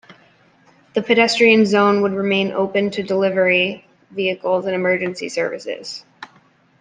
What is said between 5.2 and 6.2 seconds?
services.